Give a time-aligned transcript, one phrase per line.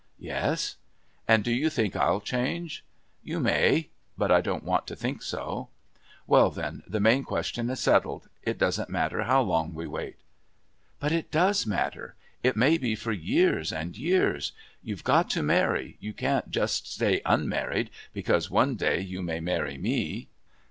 [0.17, 0.77] "Yes."
[1.27, 2.83] "And do you think I'll change?"
[3.21, 3.89] "You may.
[4.17, 5.67] But I don't want to think so."
[6.25, 8.27] "Well, then, the main question is settled.
[8.41, 10.15] It doesn't matter how long we wait."
[10.99, 12.15] "But it does matter.
[12.41, 14.53] It may be for years and years.
[14.81, 19.77] You've got to marry, you can't just stay unmarried because one day you may marry
[19.77, 20.29] me."